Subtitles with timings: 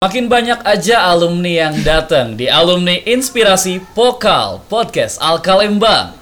[0.00, 6.16] Makin banyak aja alumni yang datang di Alumni Inspirasi Pokal Podcast Alkalembang.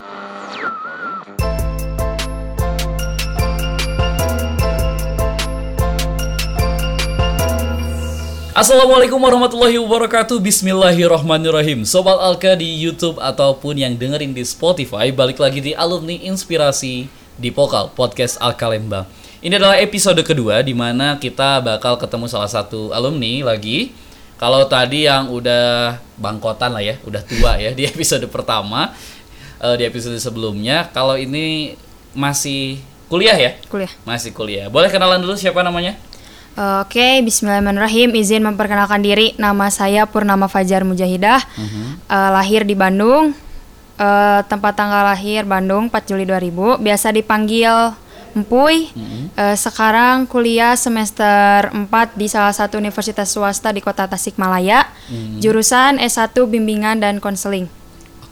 [8.51, 10.43] Assalamualaikum warahmatullahi wabarakatuh.
[10.43, 11.87] Bismillahirrahmanirrahim.
[11.87, 17.07] Sobat Alka di Youtube ataupun yang dengerin di Spotify Balik lagi di Alumni Inspirasi
[17.39, 22.91] di Pokal Podcast Alkalembang Ini adalah episode kedua di mana kita bakal ketemu salah satu
[22.91, 23.95] alumni lagi
[24.35, 28.91] Kalau tadi yang udah bangkotan lah ya, udah tua ya di episode pertama
[29.63, 31.79] eh, Di episode sebelumnya Kalau ini
[32.19, 33.55] masih kuliah ya?
[33.71, 33.93] kuliah.
[34.03, 35.95] Masih kuliah Boleh kenalan dulu siapa namanya?
[36.59, 38.19] Oke, Bismillahirrahmanirrahim.
[38.19, 39.31] Izin memperkenalkan diri.
[39.39, 41.39] Nama saya Purnama Fajar Mujahidah.
[41.55, 43.31] Eh, lahir di Bandung.
[43.95, 46.83] Eh, tempat tanggal lahir Bandung 4 Juli 2000.
[46.83, 47.95] Biasa dipanggil
[48.35, 48.91] Empuy.
[49.35, 54.89] Eh, sekarang kuliah semester 4 di salah satu universitas swasta di Kota Tasikmalaya.
[55.39, 57.69] Jurusan S1 Bimbingan dan Konseling.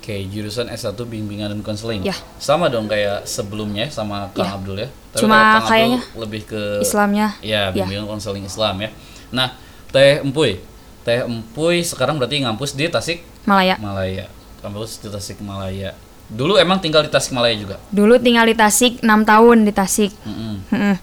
[0.07, 1.99] Oke, jurusan S1 bimbingan dan konseling.
[2.07, 2.15] Ya.
[2.39, 4.55] Sama dong kayak sebelumnya sama Kang Ya.
[4.55, 4.89] Abdul ya.
[5.19, 7.27] Cuma kalau Kang Abdul kayaknya lebih ke Islamnya.
[7.43, 7.83] Ya, Ya.
[7.83, 8.95] bimbingan konseling Islam ya.
[9.35, 9.59] Nah,
[9.91, 10.63] Teh Empuy.
[11.03, 13.75] Teh Empuy sekarang berarti ngampus di Tasik Malaya.
[13.83, 14.31] Malaya.
[14.63, 15.91] Kampus di Tasik Malaya.
[16.27, 17.77] Dulu emang tinggal di Tasik Malaya juga.
[17.89, 20.11] Dulu tinggal di Tasik 6 tahun di Tasik.
[20.23, 20.55] Mm-mm.
[20.69, 20.95] Mm-mm.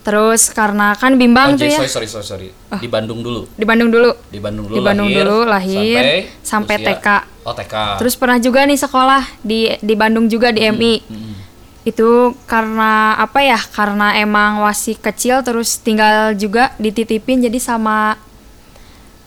[0.00, 1.78] Terus karena kan Oh, bimbang tuh jadi ya.
[1.78, 2.48] sorry, sorry, sorry, sorry.
[2.80, 3.44] Di Bandung dulu.
[3.52, 4.10] Di Bandung dulu.
[4.26, 6.02] Di Bandung dulu Di Bandung lahir, dulu lahir,
[6.40, 7.08] sampai usia- TK.
[7.42, 7.74] Oh, TK.
[8.00, 11.04] Terus pernah juga nih sekolah di di Bandung juga di MI.
[11.04, 11.34] Mm-mm.
[11.80, 13.60] Itu karena apa ya?
[13.60, 18.16] Karena emang masih kecil terus tinggal juga dititipin jadi sama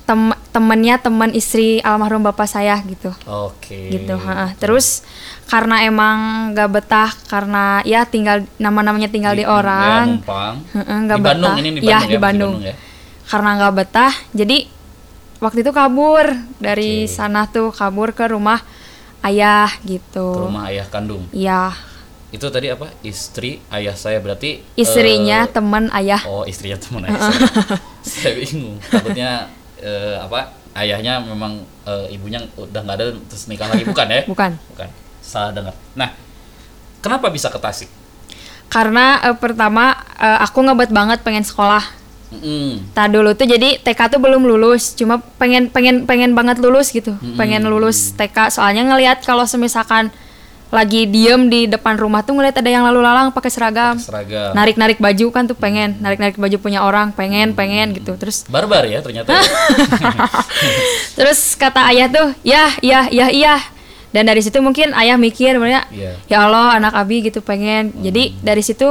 [0.04, 3.10] tem temennya teman istri almarhum bapak saya gitu.
[3.26, 3.90] Oke.
[3.90, 4.54] Gitu, ha-ha.
[4.56, 5.02] Terus
[5.44, 6.18] karena emang
[6.54, 10.22] gak betah karena ya tinggal nama-namanya tinggal di, ya, orang.
[10.22, 11.56] Heeh, nggak di Bandung betah.
[11.58, 12.56] ini di Iya, Bandung di Bandung.
[12.62, 12.76] ya.
[13.24, 14.58] karena nggak betah jadi
[15.40, 16.28] waktu itu kabur
[16.60, 17.10] dari Oke.
[17.10, 18.60] sana tuh kabur ke rumah
[19.22, 21.26] ayah Ke gitu rumah ayah kandung.
[21.32, 21.72] iya
[22.30, 22.90] Itu tadi apa?
[23.00, 27.48] Istri ayah saya berarti istrinya eh, teman ayah Oh, istrinya teman ayah saya.
[28.02, 28.76] saya bingung.
[28.84, 29.32] Takutnya
[29.84, 30.56] eh, apa?
[30.74, 34.22] Ayahnya memang eh, ibunya udah nggak ada terus nikah lagi bukan ya?
[34.32, 34.90] bukan Bukan.
[35.20, 35.76] Salah dengar.
[35.94, 36.10] Nah,
[37.04, 37.92] kenapa bisa ke Tasik?
[38.74, 41.84] karena eh, pertama eh, aku ngebet banget pengen sekolah
[42.34, 42.90] Mm-mm.
[42.98, 47.14] Tak dulu tuh jadi TK tuh belum lulus, cuma pengen pengen pengen banget lulus gitu,
[47.38, 48.50] pengen lulus TK.
[48.50, 50.10] Soalnya ngelihat kalau semisalkan
[50.74, 54.58] lagi diem di depan rumah tuh ngelihat ada yang lalu lalang pakai seragam, Seragam.
[54.58, 58.18] narik narik baju kan tuh pengen, narik narik baju punya orang pengen pengen gitu.
[58.18, 59.30] Terus Barbar ya ternyata.
[61.18, 63.56] terus kata ayah tuh, ya ya ya iya.
[64.14, 66.12] Dan dari situ mungkin ayah mikir sebenarnya, Iya.
[66.30, 67.90] ya Allah anak abi gitu pengen.
[67.98, 68.86] Jadi dari situ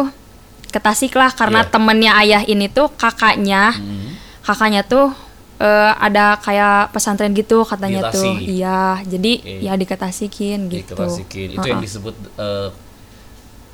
[0.67, 1.71] ke Tasik lah karena Iya.
[1.71, 4.19] temennya ayah ini tuh kakaknya, Hmm.
[4.43, 5.15] kakaknya tuh
[5.63, 8.35] eh, ada kayak pesantren gitu katanya tuh.
[8.43, 9.63] Iya, jadi Oke.
[9.63, 10.99] ya diketasikin Di gitu.
[10.99, 11.71] Itu Heeh.
[11.71, 12.69] yang disebut eh,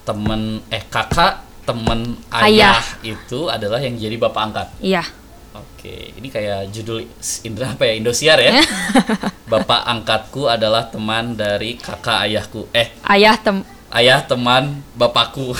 [0.04, 2.80] temen eh kakak temen Ayah.
[2.80, 4.68] ayah itu adalah yang jadi bapak angkat.
[4.80, 5.04] Iya.
[5.52, 7.02] Oke, ini kayak judul
[7.42, 8.62] Indra apa ya Indosiar ya.
[9.52, 12.66] Bapak angkatku adalah teman dari kakak ayahku.
[12.70, 15.54] Eh, Ayah tem ayah teman bapakku.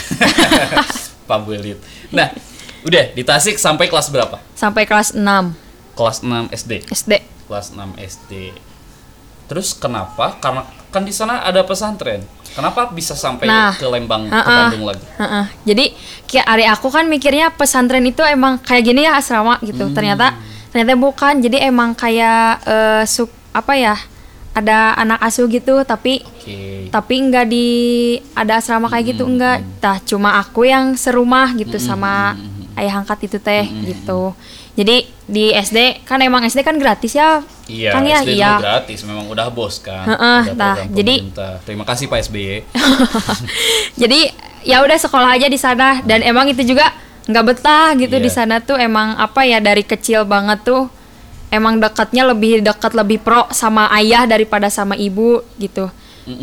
[1.29, 1.45] Pak.
[2.15, 2.31] Nah,
[2.87, 4.39] udah di Tasik sampai kelas berapa?
[4.55, 5.68] sampai kelas 6
[5.99, 6.73] Kelas 6 SD.
[6.95, 7.13] SD.
[7.51, 8.55] Kelas 6 SD.
[9.51, 10.39] Terus kenapa?
[10.39, 10.63] Karena
[10.95, 12.23] kan di sana ada pesantren.
[12.55, 14.47] Kenapa bisa sampai Nah, ke Lembang ke heeh.
[14.47, 15.05] Bandung lagi?
[15.19, 15.45] Heeh.
[15.67, 15.85] Jadi
[16.31, 19.91] kayak adik aku kan mikirnya pesantren itu emang kayak gini ya asrama gitu.
[19.91, 19.95] Hmm.
[19.97, 20.39] Ternyata
[20.71, 21.35] ternyata bukan.
[21.43, 23.97] Jadi emang kayak eh, suk apa ya?
[24.55, 26.91] Ada anak asuh gitu tapi Oke.
[26.91, 27.69] tapi enggak di
[28.35, 29.63] ada asrama kayak gitu enggak.
[29.83, 32.35] Tah cuma aku yang serumah gitu sama
[32.75, 34.35] ayah angkat itu teh gitu.
[34.79, 34.97] Jadi
[35.27, 37.43] di SD kan emang SD kan gratis ya.
[37.67, 38.63] Iya, Kang ya, SD iya.
[38.63, 40.07] gratis, memang udah bos kan.
[40.07, 41.27] Heeh, Udah nah, jadi-
[41.67, 42.63] terima kasih Pak SBY.
[44.03, 44.21] Jadi
[44.63, 46.95] ya udah sekolah aja di sana dan emang itu juga
[47.29, 48.25] nggak betah gitu Iya.
[48.25, 50.89] di sana tuh emang apa ya dari kecil banget tuh
[51.51, 55.91] emang dekatnya lebih dekat lebih pro sama ayah daripada sama ibu gitu.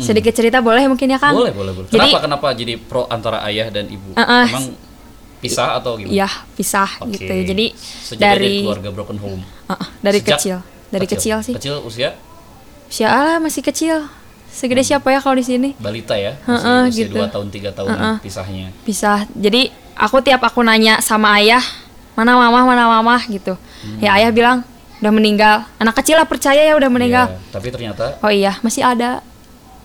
[0.02, 1.30] Sedikit cerita boleh mungkin ya Kang?
[1.32, 1.88] Boleh, boleh, boleh.
[1.88, 4.18] Jadi Kenapa kenapa jadi pro antara ayah dan ibu?
[4.18, 4.46] Uh-uh.
[4.50, 4.66] Emang
[5.46, 6.12] pisah atau gimana?
[6.12, 7.14] Iya pisah Oke.
[7.14, 7.32] gitu.
[7.32, 9.42] Jadi Sejak dari keluarga broken home.
[9.66, 10.56] Uh-uh, dari Sejak kecil,
[10.88, 11.54] dari kecil, sih.
[11.54, 12.14] Kecil usia
[12.86, 14.06] Siapa masih kecil?
[14.46, 15.68] Segede siapa ya kalau di sini?
[15.76, 17.14] balita ya, masih Heeh, usia gitu.
[17.18, 17.88] 2 tahun 3 tahun
[18.22, 18.66] pisahnya.
[18.82, 19.28] Pisah.
[19.36, 21.60] Jadi aku tiap aku nanya sama ayah,
[22.16, 23.52] mana mama, mana mama gitu.
[23.52, 24.00] Hmm.
[24.00, 24.64] Ya ayah bilang
[25.02, 25.56] udah meninggal.
[25.76, 27.26] Anak kecil lah percaya ya udah meninggal.
[27.28, 29.20] Iya, tapi ternyata Oh iya, masih ada.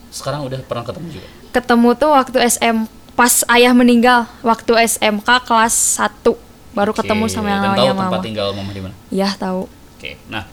[0.07, 1.27] sekarang udah pernah ketemu juga.
[1.51, 2.77] Ketemu tuh waktu SM
[3.13, 6.35] pas ayah meninggal, waktu SMK kelas 1
[6.71, 8.23] baru ketemu Oke, sama yang dan tahu namanya tempat mama.
[8.23, 8.95] tinggal mama di mana?
[9.09, 9.67] Iya, tahu.
[9.99, 10.11] Oke.
[10.27, 10.43] Nah,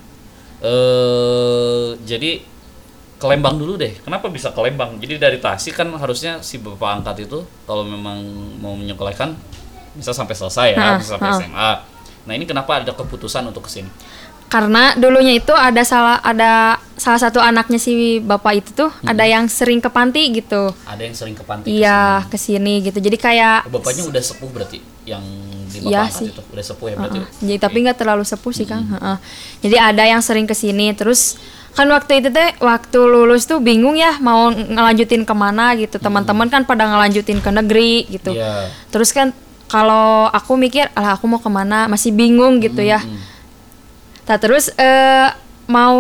[0.59, 2.43] eh jadi
[3.19, 3.99] ke Lembang dulu deh.
[3.99, 4.99] Kenapa bisa ke Lembang?
[4.99, 8.19] Jadi dari Tasik kan harusnya si bapak angkat itu kalau memang
[8.59, 9.35] mau menyekolahkan
[9.95, 11.35] bisa sampai selesai ya, Ha, bisa sampai.
[11.35, 11.71] SMA.
[12.29, 13.91] Nah, ini kenapa ada keputusan untuk ke sini?
[14.49, 19.45] Karena dulunya itu ada salah ada salah satu anaknya si bapak itu tuh ada yang
[19.47, 20.73] sering ke panti gitu.
[20.85, 22.97] Ada yang sering ke panti Iya, ke sini gitu.
[22.97, 23.75] Jadi kayak ke sini.
[23.77, 25.21] Bapaknya udah sepuh berarti yang
[25.69, 26.29] di bapak Iya angkat sih.
[26.29, 27.19] itu udah sepuh ya berarti.
[27.21, 27.29] Heeh.
[27.45, 28.89] Jadi tapi nggak terlalu sepuh sih Kang.
[28.89, 29.17] Heeh.
[29.63, 31.37] Jadi ada yang sering ke sini terus
[31.71, 36.49] kan waktu itu teh waktu lulus tuh bingung ya mau ngelanjutin ke mana gitu teman-teman
[36.49, 38.67] kan pada ngelanjutin ke negeri gitu Iya.
[38.91, 39.31] terus kan
[39.71, 42.99] kalau aku mikir alah aku mau ke mana masih bingung gitu ya
[44.29, 45.29] Nah terus eh,
[45.67, 45.97] mau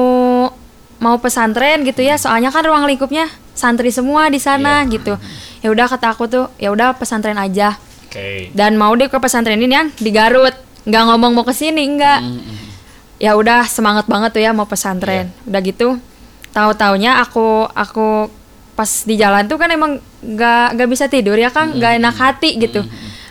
[0.98, 4.90] mau pesantren gitu ya soalnya kan ruang lingkupnya santri semua di sana Iya.
[4.92, 5.12] gitu.
[5.58, 7.74] Ya udah kata aku tuh ya udah pesantren aja.
[8.08, 8.48] Oke.
[8.52, 10.56] dan mau deh ke pesantren ini yang di Garut.
[10.84, 12.56] Nggak ngomong mau ke sini enggak Mm-mm.
[13.18, 15.28] ya udah semangat banget tuh ya mau pesantren.
[15.44, 16.00] Udah gitu
[16.48, 18.32] tahu taunya aku aku
[18.72, 22.56] pas di jalan tuh kan emang nggak nggak bisa tidur ya kan nggak enak hati
[22.56, 22.80] gitu.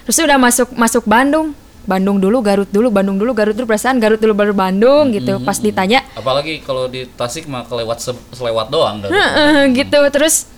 [0.05, 4.19] Terus udah masuk masuk Bandung Bandung dulu Garut dulu Bandung dulu Garut dulu perasaan Garut
[4.19, 5.39] dulu baru Bandung gitu.
[5.39, 8.99] pas ditanya Apalagi kalau di Tasik mah kelewat se- selewat doang.
[9.01, 9.95] "Heeh," gitu.
[10.09, 10.51] Terus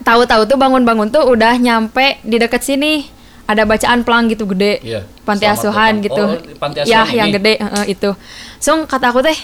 [0.00, 3.10] tahu-tahu tuh bangun-bangun tuh udah nyampe di dekat sini.
[3.44, 4.82] Ada bacaan pelang gitu gede.
[4.82, 5.06] Iya.
[5.22, 6.04] panti Selamat asuhan datang.
[6.04, 6.22] gitu.
[6.24, 7.36] Oh, panti ya asuhan yang ini.
[7.36, 8.10] gede heeh, itu.
[8.56, 9.38] So kata aku teh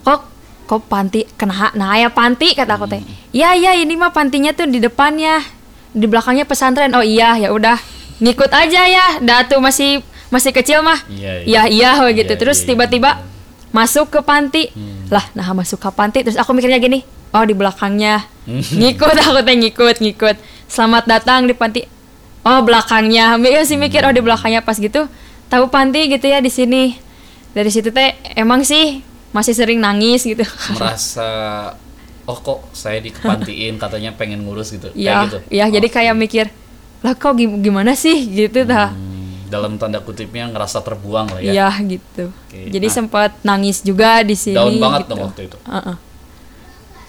[0.00, 0.20] kok
[0.64, 3.00] kok panti kena nah ya panti kata aku teh.
[3.00, 3.12] Hmm.
[3.30, 5.40] iya iya ini mah pantinya tuh di depannya.
[5.90, 6.92] Di belakangnya pesantren.
[6.92, 7.76] Oh iya ya udah.
[8.20, 9.06] Ngikut aja ya.
[9.18, 10.00] Dah tuh masih
[10.30, 10.98] masih kecil mah?
[11.10, 11.60] Iya, iya.
[11.66, 12.32] Iya weh, gitu.
[12.34, 13.20] Iya, terus iya, tiba-tiba
[13.70, 14.70] masuk ke panti.
[14.74, 14.98] Hmm.
[15.10, 17.02] lah nah masuk ke panti terus aku mikirnya gini
[17.34, 18.22] oh di belakangnya.
[18.46, 18.62] Hmm.
[18.80, 20.36] ngikut aku teh ngikut ngikut.
[20.70, 21.82] Selamat datang di panti.
[22.46, 23.34] Oh belakangnya.
[23.42, 24.62] Ya sih mikir oh di belakangnya.
[24.62, 25.10] Pas gitu
[25.50, 26.94] tahu panti gitu ya di sini.
[27.50, 30.46] Dari situ teh emang sih masih sering nangis gitu.
[30.78, 31.26] Merasa
[32.26, 34.94] oh kok saya dikepantiin katanya pengen ngurus gitu.
[34.94, 35.38] Iya, kayak gitu?
[35.50, 36.46] iya jadi kayak mikir
[37.02, 38.14] lah kok gim- gimana sih?
[38.30, 39.19] Gitu dah Hmm,
[39.50, 42.30] dalam tanda kutipnya ngerasa terbuang lah ya Iya gitu.
[42.30, 42.94] Oke, Jadi nah.
[42.94, 44.54] sempat nangis juga di sini.
[44.54, 45.10] Down banget gitu.
[45.10, 45.58] dong waktu itu.
[45.66, 45.96] Heeh.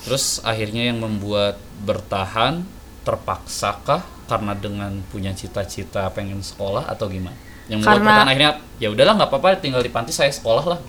[0.02, 2.66] terus akhirnya yang membuat bertahan
[3.06, 8.88] terpaksakah karena dengan punya cita-cita pengen sekolah atau gimana yang membuat Karena- bertahan akhirnya ya
[8.90, 10.80] udahlah nggak apa-apa tinggal di panti saya sekolah lah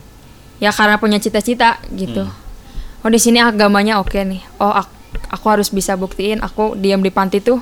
[0.57, 2.23] Ya karena punya cita-cita gitu.
[2.23, 3.03] Hmm.
[3.03, 4.41] Oh di sini agamanya oke nih.
[4.57, 4.95] Oh ak-
[5.29, 7.59] aku harus bisa buktiin aku diam di panti tuh.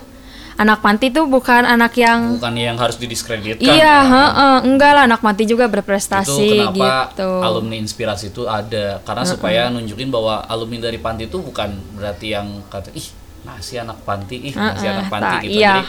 [0.61, 4.13] Anak panti tuh bukan anak yang bukan yang harus didiskreditkan Iya, kan?
[4.13, 7.31] heeh, enggak lah anak panti juga berprestasi itu kenapa gitu.
[7.41, 12.61] alumni inspirasi itu ada karena supaya nunjukin bahwa alumni dari panti itu bukan berarti yang
[12.69, 13.09] kata ih
[13.41, 15.73] masih anak panti ih masih Heeh, anak panti tak, gitu iya.
[15.81, 15.83] jadi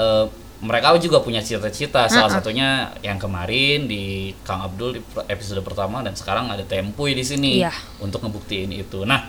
[0.00, 0.24] eh,
[0.64, 6.16] mereka juga punya cita-cita salah satunya yang kemarin di Kang Abdul di episode pertama dan
[6.16, 7.68] sekarang ada Tempuy di sini Iya.
[8.00, 9.28] untuk ngebuktiin itu nah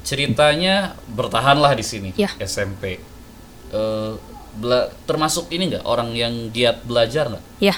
[0.00, 2.32] ceritanya bertahanlah di sini Iya.
[2.40, 2.96] SMP
[3.72, 4.12] Eh,
[4.56, 7.76] bela- termasuk ini nggak orang yang giat belajar nggak Ya.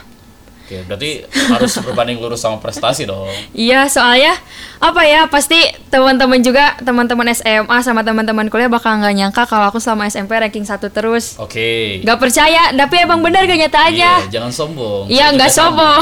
[0.69, 3.25] Oke, berarti harus berbanding lurus sama prestasi dong.
[3.57, 4.37] Iya, soalnya
[4.79, 5.59] apa ya pasti
[5.89, 10.63] teman-teman juga teman-teman SMA sama teman-teman kuliah bakal nggak nyangka kalau aku selama SMP ranking
[10.63, 11.35] satu terus.
[11.37, 11.99] Oke.
[12.01, 14.13] Nggak percaya, tapi emang benar Iya, kenyataannya.
[14.29, 15.05] jangan sombong.
[15.07, 15.99] Iya, nggak sombong,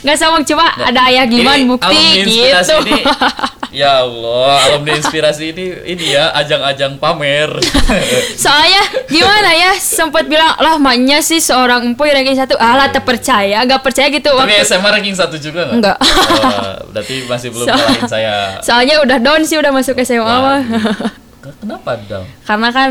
[0.00, 2.76] nggak sombong cuma ada ayah gimana Ini bukti gitu.
[2.86, 3.02] Ini,
[3.82, 7.50] ya Allah, alumni inspirasi ini ini ya ajang-ajang pamer.
[8.38, 13.82] Soalnya gimana ya sempat bilang lah maknya sih seorang empuy ranking satu, alah terpercaya, nggak
[13.82, 14.62] percaya gitu Tapi waktu.
[14.64, 15.76] SMA ranking satu juga nggak?
[15.76, 15.98] Enggak.
[15.98, 18.60] Oh, berarti masih belum So- saya.
[18.60, 20.62] Soalnya udah down sih udah masuk SMA mah.
[21.62, 22.26] Kenapa dong?
[22.42, 22.88] Karena kan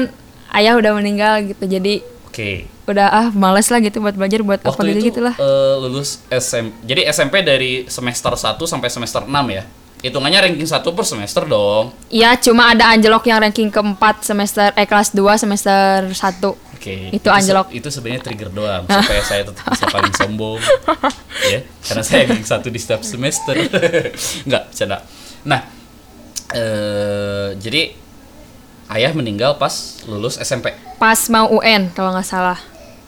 [0.55, 1.99] ayah udah meninggal gitu, jadi
[2.31, 2.71] Oke.
[2.87, 5.35] udah ah males lah gitu buat belajar buat apa Waktu gitu itu gitu lah.
[5.35, 6.71] eh, lulus SMP.
[6.87, 9.63] Jadi SMP dari semester 1 sampai semester 6 ya.
[10.05, 11.89] Hitungannya ranking 1 per semester dong.
[12.07, 16.45] Iya, cuma ada anjlok yang ranking keempat semester eh kelas 2 semester 1.
[16.77, 17.09] Oke.
[17.09, 17.67] Itu anjlok.
[17.67, 20.61] se- Itu sebenarnya trigger doang supaya saya tetap bisa paling sombong.
[21.43, 23.57] ya, karena saya ranking satu di setiap semester.
[24.45, 25.01] Enggak, bercanda.
[25.41, 25.65] Nah,
[26.51, 27.97] eh jadi
[28.91, 29.73] ayah meninggal pas
[30.05, 30.69] lulus SMP.
[30.95, 32.59] Pas mau UN kalau nggak salah.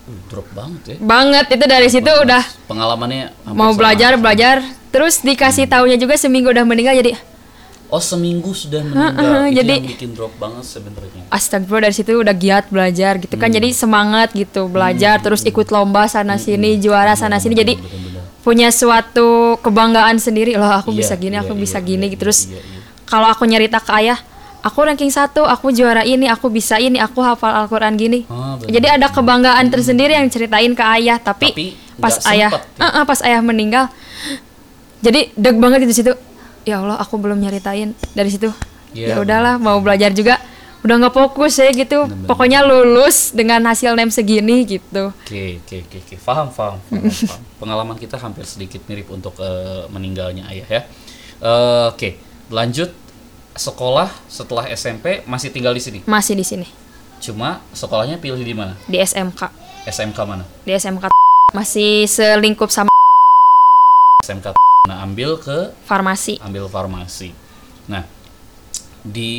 [0.04, 0.96] Uh, drop banget ya.
[0.98, 3.78] Banget itu dari situ udah Pengalamannya mau sama.
[3.78, 4.56] belajar belajar
[4.98, 7.14] terus dikasih taunya juga seminggu udah meninggal jadi
[7.88, 9.16] Oh, seminggu sudah meninggal.
[9.16, 11.24] Heeh, Itu jadi- yang bikin drop banget sebenarnya.
[11.32, 13.48] astagfirullah dari situ udah giat belajar gitu kan.
[13.48, 17.56] Jadi semangat gitu belajar terus ikut lomba sana sini juara sana sini.
[17.56, 17.80] Jadi
[18.44, 20.60] punya suatu kebanggaan sendiri.
[20.60, 22.22] Loh aku Iya, bisa gini iya, aku iya, bisa iya, gini iya, gitu.
[22.28, 22.80] Terus iya, iya.
[23.08, 24.20] kalau aku nyerita ke ayah
[24.60, 28.28] aku ranking satu aku juara ini aku bisa ini aku hafal Al-Quran gini.
[28.28, 28.68] Ah, bener.
[28.68, 31.24] jadi ada kebanggaan tersendiri yang ceritain ke ayah.
[31.24, 31.66] Tapi, Tapi
[32.04, 32.84] pas ayah ya?
[32.84, 33.88] Eh, eh, pas ayah meninggal
[35.00, 36.14] jadi deg banget di situ
[36.64, 38.50] ya Allah aku belum nyeritain dari situ
[38.88, 40.40] Iya, ya udahlah mau belajar juga
[40.80, 42.26] udah nggak fokus ya gitu Bener-bener.
[42.26, 46.16] pokoknya lulus dengan hasil nem segini gitu Oke, oke, oke, oke.
[46.18, 47.42] Paham, paham, paham, paham.
[47.62, 50.82] Pengalaman kita hampir sedikit mirip untuk eh, meninggalnya ayah ya.
[51.38, 52.10] Eh, oke,
[52.50, 52.90] lanjut
[53.54, 56.00] sekolah setelah SMP masih tinggal di sini.
[56.06, 56.68] masih di sini
[57.18, 58.78] Cuma sekolahnya pilih di mana?
[58.86, 59.42] di SMK
[59.84, 60.46] SMK mana?
[60.62, 61.10] di SMK
[61.52, 62.90] masih selingkup sama
[64.22, 64.54] SMK.
[64.88, 67.36] Nah, ambil ke farmasi ambil farmasi.
[67.86, 68.08] Nah,
[69.04, 69.34] di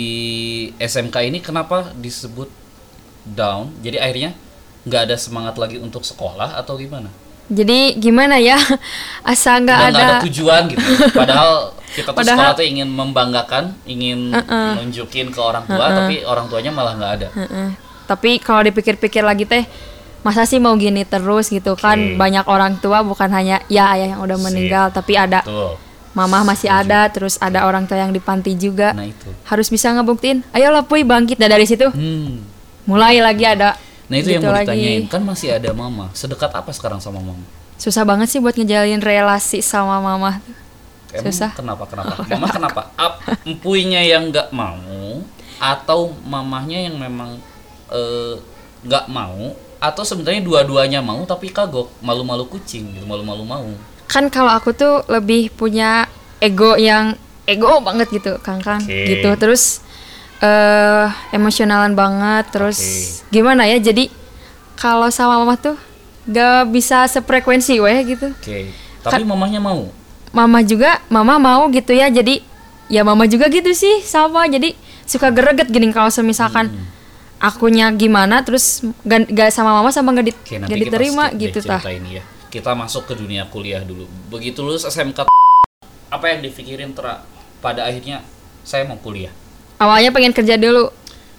[0.77, 2.53] SMK ini kenapa disebut
[3.25, 3.73] down?
[3.81, 4.37] Jadi akhirnya
[4.85, 7.09] nggak ada semangat lagi untuk sekolah atau gimana?
[7.49, 8.61] jadi gimana ya
[9.33, 10.85] asal nggak ada, ada tujuan gitu.
[11.17, 14.37] Padahal kita tuh Padahal- sekolah tuh ingin membanggakan, ingin
[14.77, 17.29] nunjukin ke orang tua, tapi orang tuanya malah nggak ada.
[17.33, 17.69] Heeh.
[18.05, 19.65] tapi kalau dipikir-pikir lagi teh
[20.29, 24.21] masa sih mau gini terus gitu kan banyak orang tua bukan hanya ya ayah yang
[24.21, 24.45] udah Sip.
[24.45, 25.81] meninggal tapi ada Tuh.
[26.13, 29.33] mamah masih ada terus ada orang tua yang di panti juga Nah itu.
[29.45, 32.45] harus bisa ngebuktiin ayolah puy bangkit Nah, dari situ Hmm.
[32.85, 34.69] mulai lagi ada Nah itu yang gitu mau lagi.
[34.69, 35.03] ditanyain.
[35.07, 36.09] Kan masih ada mama.
[36.13, 37.45] Sedekat apa sekarang sama mama?
[37.77, 40.41] susah banget sih buat ngejalin relasi sama mama
[41.09, 41.55] Emang Susah.
[41.55, 41.85] Kenapa?
[41.85, 42.21] Kenapa?
[42.29, 42.81] Mama kenapa?
[42.93, 45.25] Ap, empuinya yang nggak mau
[45.57, 47.41] atau mamahnya yang memang
[47.89, 48.35] eh,
[48.83, 53.67] nggak mau atau sebenarnya dua-duanya mau tapi kagok malu-malu kucing gitu malu-malu mau.
[54.11, 56.11] Kan kalau aku tuh lebih punya
[56.43, 57.15] ego yang
[57.47, 59.07] ego banget gitu kang kang Oke.
[59.07, 59.31] gitu.
[59.39, 59.83] Terus
[60.39, 62.79] eh emosionalan banget terus
[63.35, 64.07] gimana ya jadi
[64.79, 65.75] kalau sama mama tuh
[66.31, 68.31] gak bisa sefrekuensi weh gitu.
[68.35, 68.71] Oke.
[69.03, 69.91] Tapi mamahnya mau?
[70.35, 72.43] Mama juga mama mau gitu ya jadi
[72.91, 74.47] ya mama juga gitu sih sama.
[74.51, 74.75] Jadi
[75.07, 76.98] suka gereget gini kalau semisalkan Hmm.
[77.39, 81.39] Akunya gimana terus gak, gak sama mama sama gak, di, oke gak kita diterima deh
[81.49, 81.83] gitu tah.
[81.87, 82.25] ini ya.
[82.49, 84.09] Kita masuk ke dunia kuliah dulu.
[84.33, 85.29] Begitu lulus SMK
[86.09, 87.23] apa yang dipikirin tera
[87.61, 88.25] pada akhirnya
[88.65, 89.31] saya mau kuliah.
[89.79, 90.91] Awalnya pengen kerja dulu.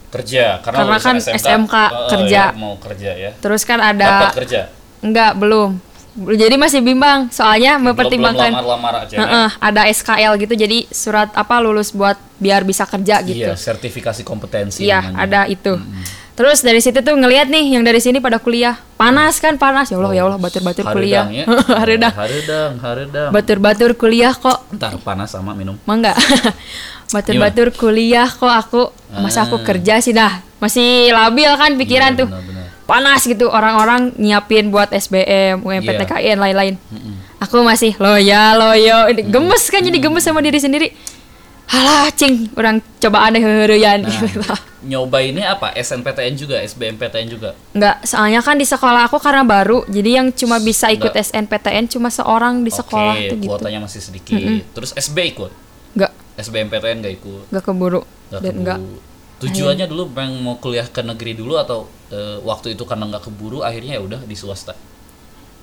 [0.09, 1.75] Kerja karena, Karena kan SMK
[2.09, 2.43] kerja.
[2.49, 3.31] ya, mau kerja ya.
[3.37, 4.61] Terus kan ada dapat kerja?
[5.05, 5.88] Enggak, belum.
[6.11, 9.19] Jadi masih bimbang, soalnya belum mempertimbangkan lamar-lamar aja ya?
[9.19, 13.45] Heeh, ada SKL gitu, jadi surat apa lulus buat biar bisa kerja gitu.
[13.45, 15.17] Iya, sertifikasi kompetensi Iya, namanya.
[15.19, 15.77] ada itu.
[16.33, 18.79] Terus dari situ tuh ngelihat nih yang dari sini pada kuliah.
[18.95, 19.91] Panas kan, panas.
[19.91, 21.27] Ya Allah, ya Allah, batur-batur kuliah.
[21.27, 21.43] Ya.
[21.83, 22.15] Haredang.
[22.15, 23.29] Haredang, haredang.
[23.29, 24.63] Batur-batur kuliah kok.
[24.71, 25.75] Ntar panas sama minum.
[25.83, 26.15] Mangga.
[27.13, 28.81] Batur-batur kuliah kok aku
[29.13, 29.65] masa aku Ah.
[29.65, 30.39] kerja sih dah.
[30.59, 32.27] Masih labil kan pikiran Iya, tuh.
[32.29, 32.58] benar-benar.
[32.89, 36.73] Panas gitu orang-orang nyiapin buat SBM, UMPTKN lain-lain.
[37.37, 40.89] Aku masih loya loyo, ini gemes kan jadi gemes sama diri sendiri.
[41.69, 44.57] Halah cing, orang coba aneh heureyan Nah,
[44.89, 45.69] nyoba ini apa?
[45.77, 47.53] SNPTN juga, SBMPTN juga.
[47.77, 51.29] Enggak, soalnya kan di sekolah aku karena baru, jadi yang cuma bisa ikut Enggak.
[51.29, 53.49] SNPTN cuma seorang di sekolah Oke, tuh gitu.
[53.53, 54.41] kuotanya masih sedikit.
[54.73, 55.51] Terus SB ikut.
[55.93, 57.43] Enggak, SBMPTN gak ikut.
[57.53, 58.59] enggak keburu Nggak dan keburu.
[58.65, 58.79] enggak.
[59.39, 63.61] Tujuannya dulu pengen mau kuliah ke negeri dulu atau eh, waktu itu karena nggak keburu
[63.61, 64.73] akhirnya ya udah di swasta.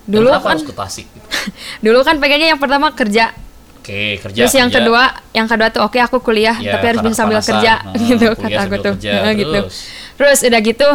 [0.06, 1.26] Dulu kan harus ke Tasik gitu?
[1.86, 3.34] dulu kan pengennya yang pertama kerja.
[3.82, 4.38] Oke, kerja.
[4.42, 4.82] Terus yang kerja.
[4.82, 8.26] kedua, yang kedua tuh oke aku kuliah, Ya, tapi harus bisa sambil kerja Nah, gitu
[8.34, 8.94] kata aku tuh.
[8.98, 9.12] kerja.
[9.22, 9.58] Nah, gitu.
[9.62, 9.76] Terus?
[10.18, 10.88] Terus udah gitu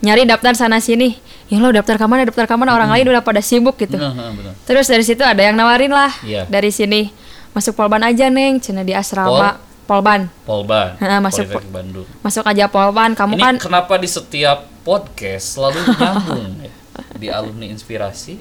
[0.00, 1.20] nyari daftar sana sini.
[1.52, 4.00] Ya lo daftar ke mana, daftar ke mana orang lain udah pada sibuk gitu.
[4.00, 4.56] Benar.
[4.64, 6.08] Terus dari situ ada yang nawarin lah.
[6.24, 6.48] Iya.
[6.48, 7.12] Dari sini
[7.52, 8.56] masuk Polban aja, Neng.
[8.56, 10.32] Cina di asrama Polban.
[10.48, 12.06] Polban, Nah, masuk Politeknik Bandung.
[12.24, 13.12] Masuk aja Polban.
[13.12, 16.72] Kamu Ini kan kenapa di setiap podcast selalu nyambung ya?
[17.16, 18.38] Di alumni inspirasi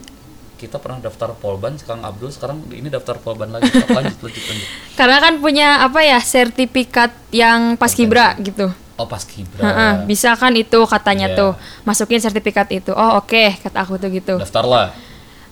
[0.62, 3.66] kita pernah daftar Polban, sekarang Abdul sekarang ini daftar Polban lagi.
[3.74, 4.68] Lanjut, lanjut, lanjut.
[4.94, 8.70] karena kan punya apa ya sertifikat yang paskibra gitu.
[9.02, 9.66] Oh pas kibra.
[9.66, 11.38] Heeh, bisa kan itu katanya Iya.
[11.42, 12.94] tuh masukin sertifikat itu.
[12.94, 14.38] Oh oke kata aku tuh gitu.
[14.38, 14.88] Daftar lah.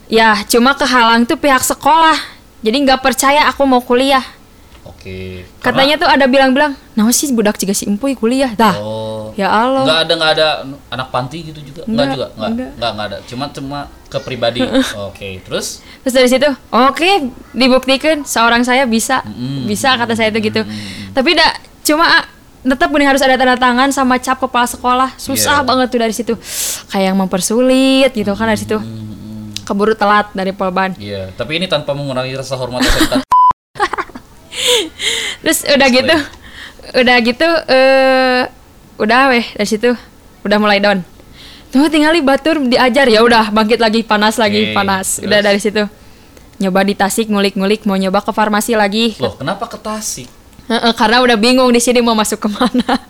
[0.06, 2.14] Ya cuma kehalang tuh pihak sekolah.
[2.62, 4.22] Jadi nggak percaya aku mau kuliah.
[4.86, 5.42] Oke.
[5.58, 8.54] Katanya tuh ada bilang-bilang, nah sih budak juga si empuy kuliah.
[8.54, 8.78] Dah.
[8.78, 9.09] Oh.
[9.34, 9.82] Ya Allah.
[9.82, 10.48] Nggak ada nggak ada
[10.88, 11.82] anak panti gitu juga.
[11.84, 12.26] Nggak, Nggak, juga.
[12.32, 12.70] Nggak, nggak.
[12.76, 13.18] nggak nggak ada.
[13.24, 14.60] Cuma cuma ke pribadi.
[15.08, 15.38] Oke.
[15.42, 17.10] Terus Terus dari situ, oke
[17.52, 19.20] dibuktikan seorang saya bisa,
[19.64, 20.64] bisa kata saya itu gitu.
[21.12, 21.52] Tapi dah
[21.84, 22.24] cuma ah,
[22.60, 25.08] tetap benih harus ada tanda tangan sama cap kepala sekolah.
[25.14, 25.68] Susah Iya.
[25.68, 26.34] banget tuh dari situ.
[26.88, 28.80] Kayak yang mempersulit gitu kan dari situ.
[29.60, 30.96] Keburu telat dari Polban.
[30.98, 32.82] iya, tapi ini tanpa mengurangi rasa hormat.
[35.40, 36.16] Terus udah gitu,
[36.96, 38.42] udah gitu, eh
[39.00, 39.90] udah weh dari situ,
[40.42, 41.00] udah mulai down.
[41.68, 45.16] Tuh tinggal di batur diajar ya udah bangkit lagi panas lagi Oke, panas.
[45.16, 45.24] terus?
[45.24, 45.82] Udah dari situ
[46.58, 49.16] nyoba di Tasik ngulik-ngulik mau nyoba ke farmasi lagi.
[49.16, 50.28] Loh, kenapa ke Tasik?
[50.66, 53.00] Heeh, karena udah bingung di sini mau masuk ke mana.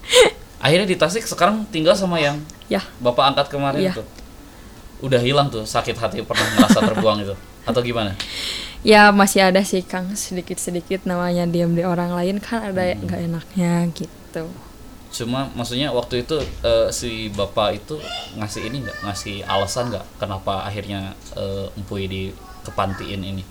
[0.64, 2.38] Akhirnya di Tasik sekarang tinggal sama yang
[2.68, 3.92] ya Bapak angkat kemarin Iya.
[3.96, 4.06] tuh.
[5.00, 7.34] Udah hilang tuh sakit hati pernah merasa terbuang itu.
[7.60, 8.16] atau gimana?
[8.80, 13.04] ya masih ada sih Kang sedikit-sedikit namanya diam di orang lain kan ada Hmm.
[13.04, 14.48] nggak enaknya gitu.
[15.10, 17.98] Cuma maksudnya waktu itu eh, si bapak itu
[18.34, 22.22] ngasih ini nggak ngasih alasan nggak kenapa akhirnya eh, empuy di
[22.62, 23.42] kepantiin ini?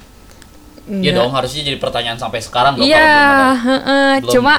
[0.90, 3.50] Iya dong harusnya jadi pertanyaan sampai sekarang dong Iya, kalau belum ada.
[3.62, 4.10] heeh.
[4.18, 4.54] belum- cuma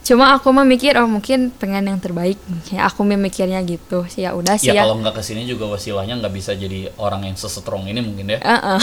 [0.00, 2.40] cuma aku mah mikir oh mungkin pengen yang terbaik.
[2.68, 4.82] Ya aku memikirnya gitu sih ya udah sih Ya ya.
[4.82, 8.40] kalau nggak ke sini juga wasilahnya nggak bisa jadi orang yang sesetrong ini mungkin ya.
[8.40, 8.78] Heeh.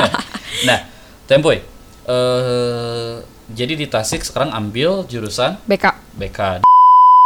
[0.68, 0.78] nah,
[1.24, 1.60] Tempoy,
[2.06, 3.14] eh
[3.50, 5.84] jadi di Tasik sekarang ambil jurusan BK
[6.16, 6.40] BK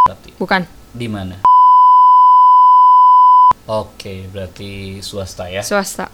[0.07, 0.61] berarti bukan
[0.95, 1.35] di mana?
[3.67, 5.59] Oke, berarti swasta ya.
[5.59, 6.07] swasta.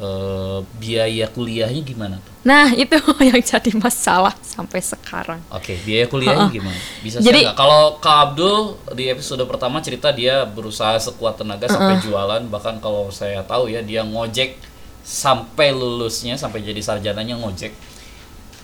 [0.00, 2.32] Eh, biaya kuliahnya gimana tuh?
[2.46, 5.44] Nah itu yang jadi masalah sampai sekarang.
[5.52, 6.78] Oke, biaya kuliahnya gimana?
[7.04, 7.44] Bisa Jadi-?
[7.52, 13.12] Kalau Kak Abdul di episode pertama cerita dia berusaha sekuat tenaga sampai jualan, bahkan kalau
[13.12, 14.56] saya tahu ya dia ngojek
[15.04, 17.74] sampai lulusnya sampai jadi sarjananya ngojek.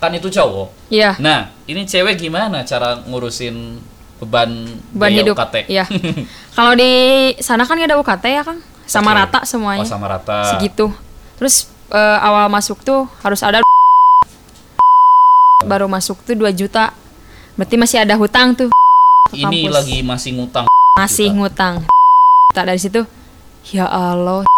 [0.01, 0.89] Kan itu cowok.
[0.89, 1.21] Iya.
[1.21, 3.77] Nah, ini cewek gimana cara ngurusin
[4.19, 4.49] beban
[4.91, 5.35] Beban biaya hidup.
[5.37, 5.55] UKT?
[5.67, 5.85] Iya.
[6.57, 6.93] Kalau di
[7.39, 9.19] sana kan ada UKT ya Kang, sama Oke.
[9.19, 9.83] rata semuanya.
[9.83, 10.51] Oh, sama rata.
[10.51, 10.89] segitu
[11.37, 13.61] terus eh, awal masuk tuh harus ada
[15.65, 16.97] baru masuk tuh 2 juta
[17.55, 18.69] berarti masih ada hutang tuh
[19.31, 19.73] Ini kampus.
[19.75, 20.65] lagi masih ngutang.
[20.95, 21.37] masih juta.
[21.37, 21.75] ngutang
[22.53, 23.05] tak dari situ
[23.69, 24.49] ya Allah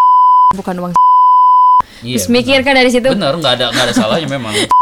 [0.53, 0.93] bukan uang
[1.99, 4.55] Iya, terus mikir kan dari situ Bener, nggak ada nggak ada salahnya memang.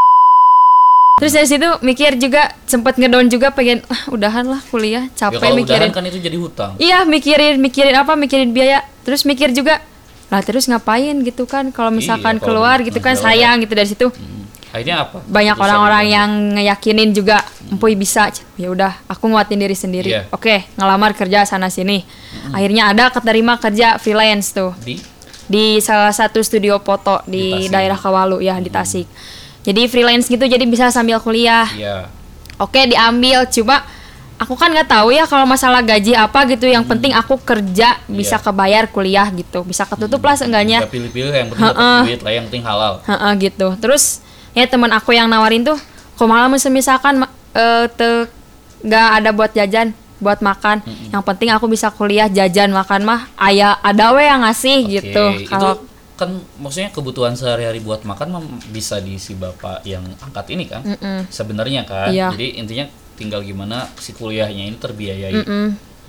[1.16, 5.40] terus dari situ mikir juga sempet ngedown juga pengen ah, udahan lah kuliah Ya capek
[5.40, 5.88] kalau mikirin.
[5.88, 6.72] udahan kan itu jadi hutang.
[6.76, 8.84] iya mikirin mikirin apa mikirin biaya.
[9.00, 9.80] Terus mikir juga
[10.28, 13.88] lah terus ngapain gitu kan kalau misalkan Iya, kalau keluar gitu kan sayang gitu dari
[13.88, 14.06] situ.
[14.12, 14.44] Hmm.
[14.68, 15.24] Akhirnya apa?
[15.24, 17.40] banyak orang-orang yang ngeyakinin juga
[17.72, 18.28] empuy bisa.
[18.60, 20.12] Ya udah aku nguatin diri sendiri.
[20.12, 20.28] Iya.
[20.28, 22.04] oke ngelamar kerja sana sini.
[22.52, 24.76] Akhirnya ada keterima kerja freelance tuh.
[24.84, 25.00] Di?
[25.48, 27.72] Di salah satu studio foto Di di, Tasik.
[27.72, 29.08] daerah Kawalu ya di Tasik
[29.66, 32.06] jadi freelance gitu jadi bisa sambil kuliah ya
[32.56, 33.82] oke diambil cuma
[34.36, 38.36] aku kan nggak tahu ya kalau masalah gaji apa gitu yang penting aku kerja bisa
[38.36, 38.44] Iya.
[38.44, 42.44] kebayar kuliah gitu bisa ketutup lah seenggaknya nggak pilih-pilih yang penting dapat duit lah yang
[42.48, 42.92] penting halal.
[43.00, 43.68] Heeh, gitu.
[43.80, 44.20] Terus
[44.52, 45.80] ya teman aku yang nawarin tuh,
[46.20, 47.24] kok malah misalkan
[47.56, 48.28] eh, te
[48.84, 50.84] nggak ada buat jajan, buat makan.
[51.08, 55.24] Yang penting aku bisa kuliah jajan makan mah ayah ada we yang ngasih Oke, gitu.
[55.32, 55.80] itu Kalau
[56.16, 60.80] kan maksudnya kebutuhan sehari-hari buat makan bisa diisi bapak yang angkat ini kan
[61.28, 62.32] sebenarnya kan Iya.
[62.32, 65.66] jadi intinya tinggal gimana si kuliahnya ini terbiayai mm-mm.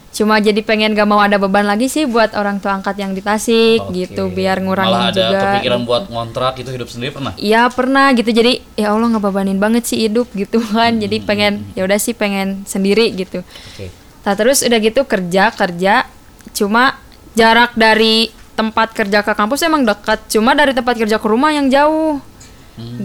[0.09, 3.19] cuma jadi pengen gak mau ada beban lagi sih buat orang tua angkat yang di
[3.19, 4.07] Tasik Oke.
[4.07, 5.39] gitu, biar ngurangin malah ada juga.
[5.53, 9.83] kepikiran buat ngontrak itu hidup sendiri pernah Iya pernah gitu jadi ya Allah ngebebanin banget
[9.85, 11.27] sih hidup gitu kan jadi Hmm.
[11.27, 13.87] pengen ya udah sih pengen sendiri gitu oke
[14.23, 16.03] Nah terus udah gitu kerja kerja,
[16.51, 16.99] cuma
[17.31, 21.69] jarak dari tempat kerja ke kampus emang dekat, cuma dari tempat kerja ke rumah yang
[21.69, 22.17] jauh,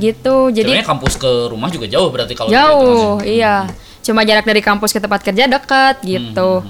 [0.00, 0.48] gitu.
[0.48, 3.68] Jadi Sebenarnya kampus ke rumah juga jauh berarti kalau jauh, gitu iya.
[4.02, 6.64] Cuma jarak dari kampus ke tempat kerja dekat, gitu.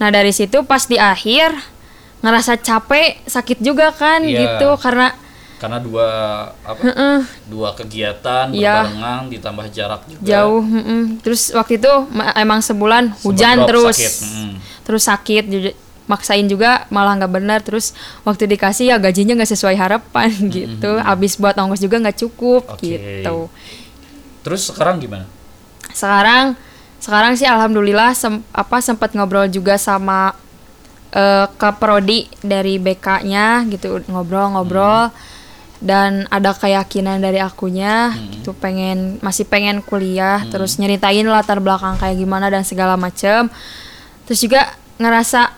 [0.00, 1.54] Nah dari situ pas di akhir
[2.22, 4.58] ngerasa capek, sakit juga kan, Iya.
[4.58, 5.12] gitu karena
[5.62, 6.06] karena dua
[6.66, 8.82] apa heeh, dua kegiatan Iya.
[8.82, 10.58] berbarengan ditambah jarak juga jauh.
[10.58, 11.22] heeh.
[11.22, 13.94] Terus waktu itu ma- emang sebulan hujan terus.
[13.94, 14.52] sakit, mm.
[14.82, 15.44] terus sakit
[16.12, 17.58] maksain juga malah nggak benar.
[17.64, 21.00] Terus waktu dikasih ya gajinya nggak sesuai harapan gitu.
[21.00, 22.84] habis buat ongkos juga nggak cukup Oke.
[22.84, 23.48] gitu.
[24.44, 25.24] Terus sekarang gimana?
[25.90, 26.52] Sekarang
[27.00, 30.36] sekarang sih alhamdulillah sem- apa sempat ngobrol juga sama
[31.10, 34.04] eh, kaprodi dari BK-nya gitu.
[34.04, 35.08] Ngobrol-ngobrol.
[35.82, 38.54] Dan ada keyakinan dari akunya gitu.
[38.54, 43.50] Pengen masih pengen kuliah terus nyeritain latar belakang kayak gimana dan segala macem.
[44.22, 45.50] Terus juga ngerasa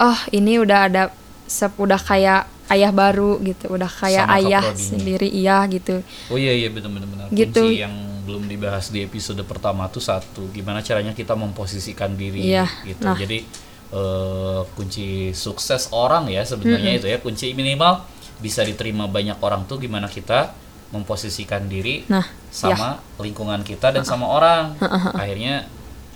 [0.00, 1.02] oh ini udah ada
[1.44, 6.54] sep udah kayak ayah baru gitu udah kayak Sama ayah sendiri iya gitu Oh iya
[6.54, 7.26] iya benar benar benar.
[7.30, 7.58] Gitu.
[7.58, 12.70] Kunci yang belum dibahas di episode pertama tuh satu, gimana caranya kita memposisikan diri Iya,
[12.86, 13.02] gitu.
[13.02, 13.18] nah.
[13.18, 13.42] Jadi
[13.90, 18.06] eh, kunci sukses orang ya sebenarnya itu ya kunci minimal
[18.38, 20.54] bisa diterima banyak orang tuh gimana kita
[20.94, 24.78] memposisikan diri Nah, sama lingkungan kita dan sama orang.
[25.14, 25.66] Akhirnya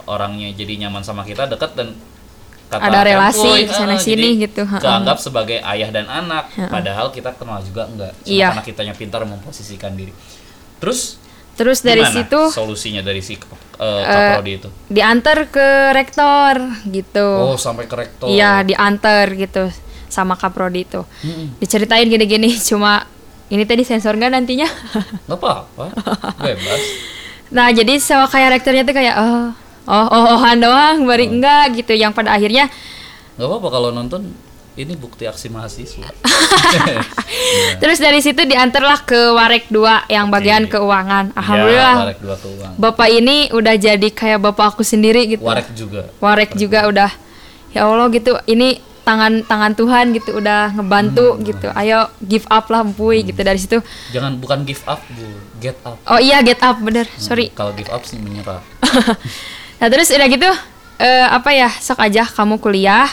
[0.07, 1.99] orangnya jadi nyaman sama kita dekat dan
[2.69, 4.83] kata Ada relasi Tempoy, ke sana ah, sini jadi gitu, ha-ha.
[4.83, 8.13] Keanggap sebagai ayah dan anak, padahal kita kenal juga enggak.
[8.25, 8.49] Cuma Iya.
[8.51, 10.13] karena kitanya pintar memposisikan diri.
[10.83, 11.23] Terus
[11.55, 14.69] terus dari gimana situ solusinya dari si uh, kaprodi itu?
[14.91, 16.55] diantar ke rektor
[16.91, 17.55] gitu.
[17.55, 18.27] Oh, sampai ke rektor.
[18.27, 19.71] Iya, diantar gitu
[20.15, 21.03] sama Kaprodi itu.
[21.59, 23.11] Diceritain gini-gini cuma
[23.51, 24.69] ini tadi sensor nggak nantinya?
[25.27, 25.85] Nggak apa-apa.
[26.47, 26.81] Bebas.
[27.53, 29.53] nah, jadi sama kayak rektornya tuh kayak oh
[29.85, 32.69] oh oh ohan doang, bari enggak gitu yang pada akhirnya
[33.35, 34.31] Nggak apa-apa kalau nonton
[34.75, 36.03] ini bukti aksi mahasiswa.
[37.83, 41.31] Terus dari situ diantarlah ke Warek 2 yang bagian keuangan.
[41.31, 41.97] Ya, Alhamdulillah.
[41.99, 42.75] warek dua keuangan.
[42.79, 45.47] Bapak ini udah jadi kayak bapak aku sendiri gitu.
[45.47, 46.11] Warek juga.
[46.19, 47.11] Warek juga udah
[47.71, 48.35] ya Allah gitu.
[48.51, 51.71] Ini tangan tangan Tuhan gitu udah ngebantu gitu.
[51.79, 53.79] Ayo give up lah Empuy gitu dari situ.
[54.11, 55.27] Jangan bukan give up, Bu.
[55.63, 56.03] Get up.
[56.11, 57.07] Oh iya get up bener.
[57.15, 57.55] Sorry.
[57.55, 58.59] Kalau give up sih menyerah.
[59.85, 60.49] Nah terus udah gitu
[60.97, 63.05] eh, apa ya sok aja kamu kuliah.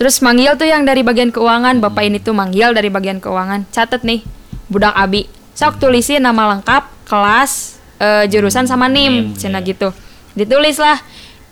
[0.00, 1.84] Terus manggil tuh yang dari bagian keuangan.
[1.84, 3.68] Bapak ini tuh manggil dari bagian keuangan.
[3.68, 4.24] Catet nih
[4.72, 5.28] budak abi.
[5.52, 9.68] Sok tulisin nama lengkap, kelas, eh, jurusan sama nim, NIM, cina iya.
[9.68, 9.92] gitu.
[10.32, 10.96] Ditulis lah.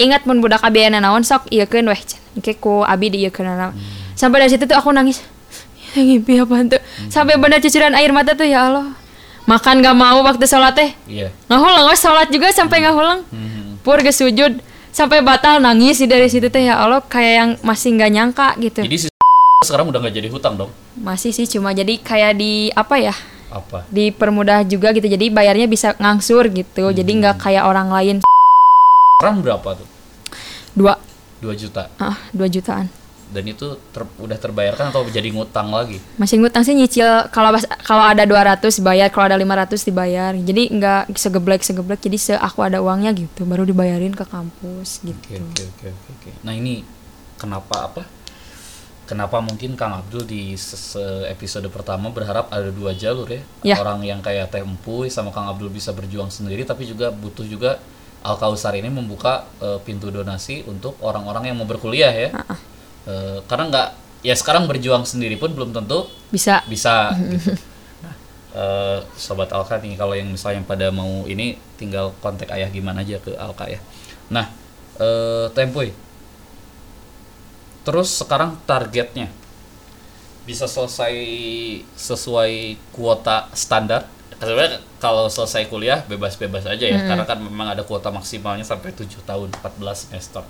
[0.01, 2.01] Ingat mun budak abi aya naon sok iya weh.
[2.41, 3.77] Oke ku abi di ieu naon.
[4.17, 5.21] Sampai dari situ tuh aku nangis.
[5.93, 6.81] Ya ngimpi apa tuh.
[7.13, 8.97] Sampai bener cucuran air mata tuh ya Allah.
[9.45, 10.97] Makan gak mau waktu sholat teh.
[11.05, 11.29] Iya.
[11.53, 13.21] Ngahulang sholat juga sampai ngahulang.
[13.29, 13.62] Mhm.
[13.83, 14.63] Pur geus sujud
[14.95, 18.81] sampai batal nangis sih dari situ teh ya Allah kayak yang masih nggak nyangka gitu.
[18.87, 19.07] Jadi si
[19.67, 20.71] sekarang udah nggak jadi hutang dong.
[20.95, 23.15] Masih sih cuma jadi kayak di apa ya?
[23.51, 23.85] Apa?
[23.91, 25.05] Dipermudah juga gitu.
[25.05, 26.95] Jadi bayarnya bisa ngangsur gitu.
[26.95, 28.17] Jadi nggak kayak orang lain
[29.19, 29.89] Sekarang berapa tuh?
[30.73, 30.97] dua
[31.45, 31.91] 2 juta.
[31.99, 32.87] ah dua jutaan.
[33.33, 35.99] Dan itu ter- udah terbayarkan atau jadi ngutang lagi?
[36.21, 40.37] Masih ngutang sih nyicil kalau kalau ada 200 bayar, kalau ada 500 dibayar.
[40.37, 42.05] Jadi nggak segeblek-segeblek.
[42.05, 45.41] Jadi se aku ada uangnya gitu baru dibayarin ke kampus gitu.
[45.41, 46.11] Oke oke oke oke.
[46.13, 46.31] oke.
[46.45, 46.85] Nah ini
[47.41, 48.03] kenapa apa?
[49.03, 50.55] Kenapa mungkin Kang Abdul di
[51.29, 53.43] episode pertama berharap ada dua jalur ya?
[53.61, 53.77] Ya.
[53.77, 57.83] Orang yang kayak Teh Empuy sama Kang Abdul bisa berjuang sendiri, tapi juga butuh juga
[58.23, 62.31] Al Kausar ini membuka eh, pintu donasi untuk orang-orang yang mau berkuliah ya.
[63.03, 63.89] Eh, karena nggak
[64.23, 67.59] ya sekarang berjuang sendiri pun belum tentu Bisa bisa gitu.
[68.03, 68.15] Nah,
[68.55, 73.19] eh, sobat Alka nih kalau yang misalnya pada mau ini tinggal kontak ayah gimana aja
[73.19, 73.83] ke Alka ya.
[74.31, 74.47] Nah,
[75.03, 75.91] eh Tempoy.
[77.83, 79.27] Terus sekarang targetnya
[80.47, 81.15] bisa selesai
[81.99, 84.07] sesuai kuota standar.
[84.39, 89.23] Sebenarnya kalau selesai kuliah bebas-bebas aja ya, karena kan memang ada kuota maksimalnya sampai 7
[89.23, 90.43] tahun, 14 semester.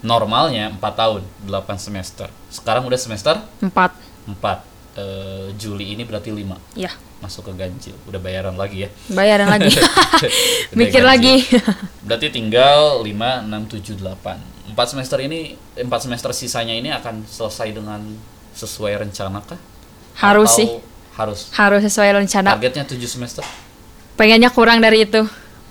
[0.00, 2.30] Normalnya 4 tahun, 8 semester.
[2.48, 3.92] Sekarang udah semester empat
[4.24, 4.64] 4
[4.98, 6.90] Eh, Juli ini berarti 5 ya
[7.22, 9.70] masuk ke ganjil udah bayaran lagi ya bayaran lagi.
[10.74, 11.06] Mikir ganjil.
[11.06, 11.34] lagi.
[12.02, 17.70] berarti tinggal 5 6 7 8 4 semester ini 4 semester sisanya ini akan selesai
[17.70, 18.02] dengan
[18.50, 19.60] sesuai rencana kah
[20.16, 20.68] Harus Atau sih.
[21.14, 22.58] harus Harus sesuai rencana.
[22.58, 23.46] targetnya 7 semester
[24.14, 25.22] pengennya kurang dari itu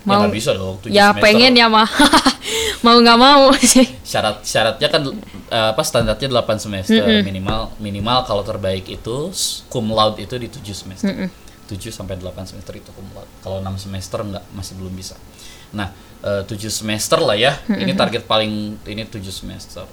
[0.07, 1.19] mau nggak bisa dong 7 ya semester.
[1.19, 1.89] pengen ya mah
[2.85, 3.51] mau nggak mau.
[3.59, 5.03] Sih syarat syaratnya kan
[5.51, 7.75] eh, apa standarnya 8 semester minimal.
[7.83, 9.29] Minimal kalau terbaik itu
[9.67, 11.11] cum laude itu di 7 semester.
[11.67, 13.29] 7 sampai 8 semester itu cum laude.
[13.43, 15.19] Kalau 6 semester enggak masih belum bisa.
[15.75, 15.91] Nah
[16.23, 17.59] eh, 7 semester lah ya.
[17.67, 19.83] Ini target paling ini 7 semester.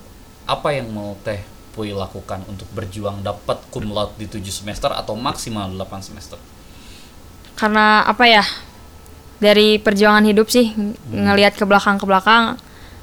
[0.47, 1.43] Apa yang mau teh
[1.75, 6.39] Puy lakukan untuk berjuang dapat cum laude di 7 semester atau maksimal 8 semester?
[7.59, 8.47] Karena apa ya
[9.45, 12.57] dari perjuangan hidup sih ng- ngelihat ke belakang ke belakang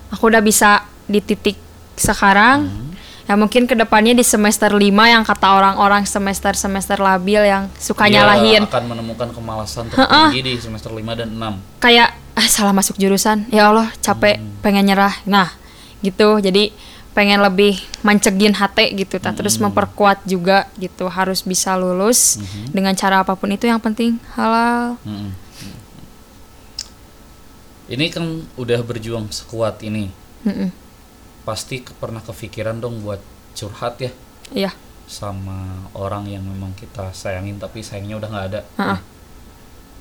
[0.09, 1.55] aku udah bisa di titik
[1.95, 2.89] sekarang.
[3.29, 8.09] Ya mungkin ke depannya di semester 5 yang kata orang-orang semester semester labil yang suka
[8.09, 12.99] Dia nyalahin akan menemukan kemalasan tertinggi di semester 5 dan 6 kayak ah, salah masuk
[12.99, 13.47] jurusan.
[13.47, 15.15] Ya Allah capek pengen nyerah.
[15.23, 15.47] Nah
[16.03, 16.43] gitu.
[16.43, 16.75] Jadi
[17.11, 19.31] pengen lebih mencegin hati gitu ta.
[19.31, 21.07] terus memperkuat juga gitu.
[21.07, 22.35] Harus bisa lulus
[22.71, 24.19] dengan cara apa pun itu yang penting.
[24.35, 24.99] Halal.
[25.07, 25.40] Mm-mm.
[27.91, 28.23] Ini kan
[28.55, 30.07] udah berjuang sekuat ini,
[30.47, 30.71] Mm-mm.
[31.43, 33.19] pasti ke- pernah kepikiran dong buat
[33.51, 34.11] curhat ya
[34.55, 34.71] iya
[35.11, 38.61] sama orang yang memang kita sayangin tapi sayangnya udah nggak ada.
[38.79, 38.97] Ha-ha.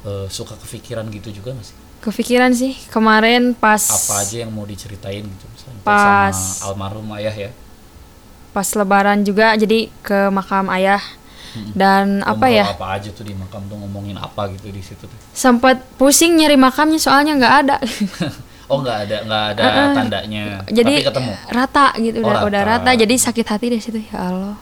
[0.01, 1.77] Eh, suka kepikiran gitu juga gak sih?
[2.01, 7.37] kepikiran sih kemarin pas Apa aja yang mau diceritain gitu misalnya Pas- sama almarhum ayah
[7.37, 7.51] ya?
[8.57, 11.05] pas lebaran juga jadi ke makam ayah
[11.73, 15.03] dan apa Ngobrol ya Apa aja tuh di makam tuh ngomongin apa gitu di situ
[15.03, 15.19] tuh?
[15.31, 17.77] sempat pusing nyari makamnya soalnya nggak ada
[18.71, 19.91] Oh nggak ada nggak ada Uh-uh.
[19.93, 20.45] tandanya.
[20.65, 21.33] jadi tapi ketemu.
[21.51, 22.87] rata gitu Oh, udah udah rata.
[22.87, 24.55] rata jadi sakit hati dari situ ya Allah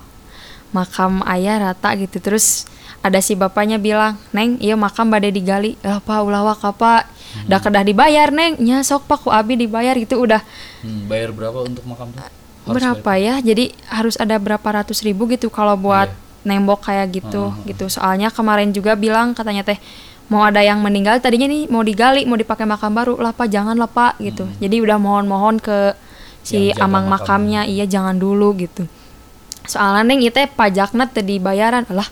[0.68, 2.64] makam ayah rata gitu terus
[2.98, 7.44] ada si bapaknya bilang neng iya makam badai digali lah pak ulah apa Hmm.
[7.44, 10.40] udah kedah dibayar neng nya sok pak ku abi dibayar gitu udah
[10.80, 12.24] Hmm, bayar berapa untuk makam tuh?
[12.24, 16.08] Harus berapa ya jadi harus ada berapa ratus ribu gitu kalau buat
[16.48, 17.86] nembok kayak gitu gitu.
[17.86, 19.76] Soalnya kemarin juga bilang katanya teh
[20.32, 23.20] mau ada yang meninggal tadinya nih mau digali mau dipakai makam baru.
[23.20, 24.48] Lah pak jangan lah pak gitu.
[24.56, 25.92] Jadi udah mohon-mohon ke
[26.40, 27.60] si Yang amang makamnya.
[27.60, 28.88] makamnya iya jangan dulu gitu.
[29.68, 32.08] Soalnya neng itu pajaknya tadi bayaran lah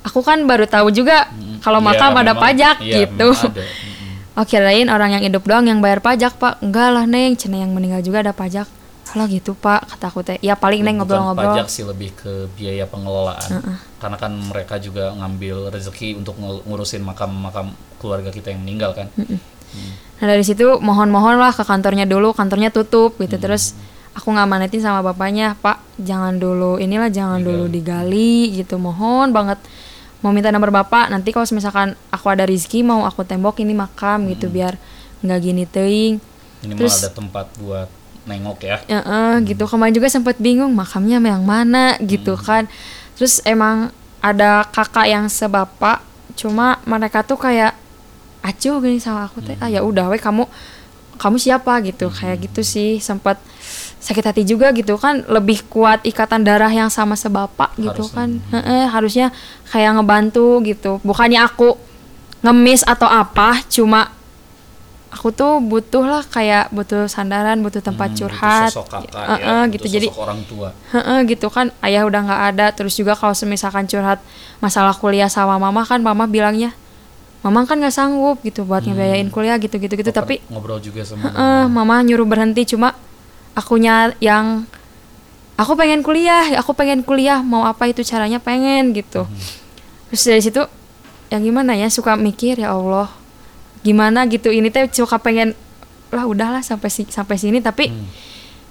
[0.00, 1.60] aku kan baru tahu juga Mm-mm.
[1.60, 3.32] kalau Iya, makam ada memang- pajak iya, gitu.
[3.32, 3.52] ada.
[3.56, 3.88] Mm-mm.
[4.40, 6.60] Oke lain orang yang hidup doang yang bayar pajak pak.
[6.64, 8.64] Enggak lah neng Cina yang meninggal juga ada pajak
[9.10, 10.38] Halo gitu pak kata aku teh.
[10.38, 11.58] Ya paling neng ngobrol-ngobrol.
[11.58, 13.42] pajak sih lebih ke biaya pengelolaan.
[13.98, 19.10] Karena kan mereka juga ngambil rezeki untuk ngurusin makam-makam keluarga kita yang meninggal kan?
[20.22, 23.34] Nah dari situ mohon-mohon lah ke kantornya dulu, kantornya tutup gitu.
[23.34, 23.74] Terus
[24.14, 28.78] aku ngamanetin sama bapaknya, Pak jangan dulu inilah jangan dulu digali gitu.
[28.78, 29.58] Mohon banget.
[30.22, 31.10] Mau minta nomor bapak.
[31.10, 34.78] Nanti kalau misalkan aku ada rezeki mau aku tembok ini makam gitu biar
[35.26, 36.14] nggak gini teing.
[36.62, 37.88] minimal Terus- ada tempat buat
[38.30, 42.70] nengok ya Ya, eh, gitu kemarin juga sempat bingung makamnya yang mana gitu kan.
[43.18, 43.90] Terus emang
[44.22, 46.00] ada kakak yang sebapak,
[46.38, 47.74] cuma mereka tuh kayak
[48.40, 49.58] acuh gini sama aku teh.
[49.58, 50.46] Ah ya udah we kamu
[51.18, 52.08] kamu siapa gitu.
[52.08, 53.36] Kayak gitu sih sempat
[54.00, 58.16] sakit hati juga gitu kan lebih kuat ikatan darah yang sama sebapak gitu Harusnya.
[58.16, 58.28] kan.
[58.56, 59.26] Heeh, harusnya
[59.68, 60.96] kayak ngebantu gitu.
[61.04, 61.76] Bukannya aku
[62.40, 64.08] ngemis atau apa, cuma
[65.10, 68.70] aku tuh butuh lah kayak butuh sandaran, butuh tempat Hmm, butuh curhat.
[68.70, 69.82] sosok kakak Heeh, ya gitu.
[69.82, 70.68] butuh Jadi sosok orang tua.
[70.88, 71.66] Heeh, gitu kan.
[71.80, 72.66] Ayah udah nggak ada.
[72.70, 74.22] Terus juga kalau semisalkan curhat
[74.58, 76.70] masalah kuliah sama mama kan mama bilangnya
[77.40, 81.00] mama kan nggak sanggup gitu buat ngebiayain kuliah gitu gitu gitu Ngoper- tapi ngobrol juga
[81.02, 82.00] sama heeh, mama.
[82.00, 82.68] nyuruh berhenti.
[82.68, 82.92] Cuma
[83.52, 84.68] akunya yang
[85.56, 89.24] aku pengen kuliah aku pengen kuliah mau apa itu caranya pengen gitu.
[90.08, 90.62] Terus dari situ
[91.28, 93.08] ya gimana ya suka mikir ya Allah
[93.80, 95.56] gimana gitu ini teh suka pengen
[96.10, 98.06] lah udahlah sampai si sampai sini tapi Hmm.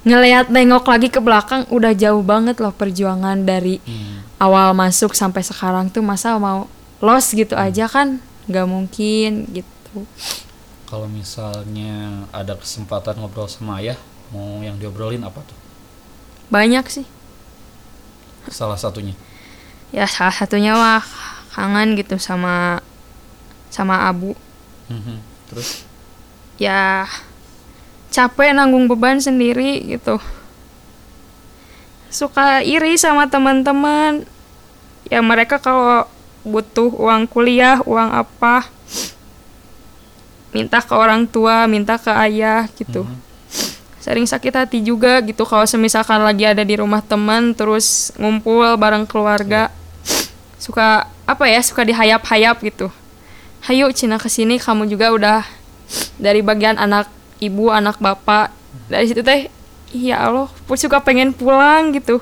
[0.03, 4.23] ngelihat nengok lagi ke belakang udah jauh banget loh perjuangan dari Hmm.
[4.37, 6.67] awal masuk sampai sekarang tuh masa mau
[6.99, 10.03] lost gitu aja kan nggak mungkin gitu.
[10.85, 13.97] Kalau misalnya ada kesempatan ngobrol sama ayah
[14.33, 15.57] mau yang diobrolin apa tuh?
[16.49, 17.05] Banyak sih.
[18.49, 19.13] Salah satunya?
[19.93, 21.05] Ya salah satunya wah
[21.53, 22.81] kangen gitu sama
[23.69, 24.33] sama abu
[24.89, 25.15] Mhm.
[25.49, 25.85] terus?
[26.57, 27.05] Ya
[28.09, 30.17] capek nanggung beban sendiri gitu.
[32.09, 34.25] Suka iri sama teman-teman.
[35.09, 36.09] Ya mereka kalau
[36.41, 38.65] butuh uang kuliah uang apa
[40.49, 43.05] minta ke orang tua minta ke ayah gitu.
[43.05, 43.27] Mhm.
[43.99, 45.43] sering sakit hati juga gitu.
[45.43, 49.69] Kalau semisalkan lagi ada di rumah teman terus ngumpul bareng keluarga
[50.57, 52.87] suka apa ya suka dihayap-hayap gitu
[53.65, 55.39] hayu Cina ke sini kamu juga udah
[56.21, 58.51] dari bagian anak ibu anak bapak.
[58.87, 59.49] Dari situ teh
[59.89, 62.21] ya Allah pun suka pengen pulang gitu.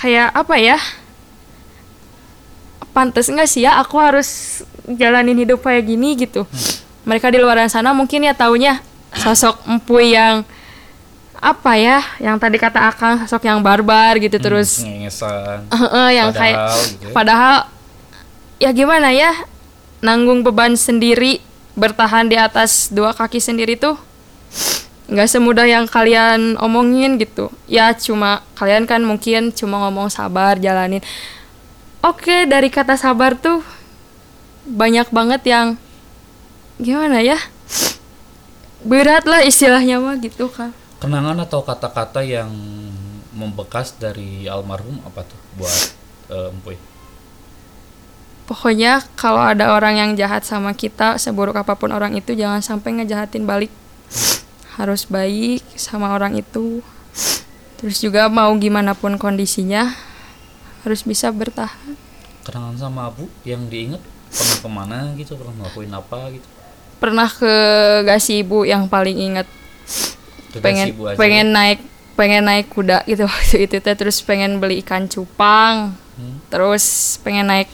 [0.00, 0.78] Kayak apa ya?
[2.90, 6.42] Pantas nggak sih ya aku harus jalanin hidup kayak gini gitu.
[7.06, 8.82] Mereka di luar sana mungkin ya taunya
[9.14, 10.42] sosok empuy yang
[11.38, 12.02] apa ya?
[12.18, 14.82] Yang tadi kata akang sosok yang barbar gitu terus.
[14.82, 17.14] ngengesan Heeh, yang kayak Padahal gitu ya.
[17.14, 17.56] padahal
[18.60, 19.32] ya gimana ya
[20.00, 21.40] nanggung beban sendiri
[21.76, 23.96] bertahan di atas dua kaki sendiri tuh
[25.10, 27.50] nggak semudah yang kalian omongin gitu.
[27.66, 31.02] Ya cuma kalian kan mungkin cuma ngomong sabar jalanin.
[32.00, 33.60] Oke dari kata sabar tuh
[34.64, 35.66] banyak banget yang
[36.80, 37.36] gimana ya?
[38.80, 42.52] Berat lah istilahnya mah gitu kan kenangan atau kata-kata yang
[43.32, 45.80] membekas dari almarhum apa tuh buat
[46.28, 46.76] eh, empuy
[48.50, 52.98] Pokoknya kalau ada orang yang jahat sama kita, seburuk apa pun orang itu jangan sampai
[52.98, 53.70] ngejahatin balik.
[54.74, 56.82] Harus baik sama orang itu.
[57.78, 59.94] Terus juga mau gimana pun kondisinya
[60.82, 61.94] harus bisa bertahan.
[62.40, 64.00] kenangan sama abu yang diinget
[64.32, 66.48] pernah ke mana gitu pernah ngelakuin apa gitu
[66.96, 67.54] Pernah ke
[68.02, 69.48] gasibu yang paling inget
[70.50, 71.54] Ke pengen pengen ya.
[71.54, 71.80] naik
[72.16, 75.92] pengen naik kuda gitu waktu itu teh terus pengen beli ikan cupang.
[76.16, 76.36] Hmm.
[76.48, 77.68] Terus pengen naik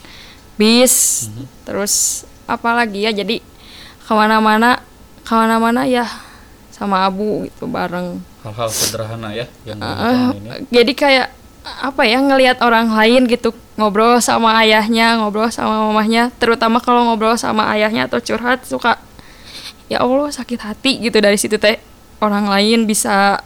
[0.57, 1.29] bis.
[1.65, 3.13] Terus apa lagi ya?
[3.13, 3.41] Jadi
[4.07, 4.81] ke mana-mana
[5.27, 6.07] ke mana-mana ya
[6.71, 8.21] sama abu gitu bareng.
[8.45, 10.49] Hal-hal sederhana ya yang dilakukan ini.
[10.71, 11.29] Jadi kayak
[11.67, 16.31] apa ya ngelihat orang lain gitu ngobrol sama ayahnya ngobrol sama mamahnya.
[16.39, 19.03] Terutama kalau ngobrol sama ayahnya atau curhat suka
[19.91, 21.19] ya allah sakit hati gitu.
[21.19, 21.83] Dari situ teh
[22.23, 23.43] orang lain bisa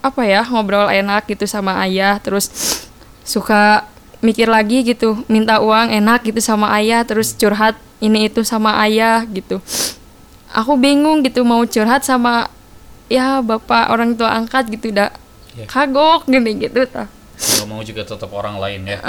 [0.00, 2.16] apa ya ngobrol enak gitu sama ayah.
[2.24, 2.48] Terus
[3.26, 3.84] suka
[4.24, 9.22] mikir lagi gitu minta uang enak gitu sama ayah terus curhat ini itu sama ayah
[9.30, 9.62] gitu.
[10.54, 12.48] Aku bingung gitu mau curhat sama
[13.08, 15.10] ya bapak orang tua angkat gitu udah
[15.58, 15.66] Ya.
[15.66, 19.02] kagok gini gitu tah nggak mau juga tetap orang lain ya.